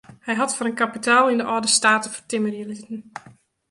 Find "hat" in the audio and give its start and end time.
0.39-0.53